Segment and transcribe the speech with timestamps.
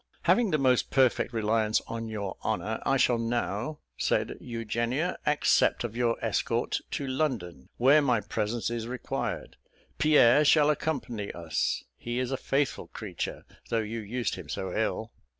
[0.23, 5.95] "Having the most perfect reliance on your honour, I shall now," said Eugenia, "accept of
[5.95, 9.57] your escort to London, where my presence is required.
[9.99, 15.11] Pierre shall accompany us he is a faithful creature, though you used him so ill."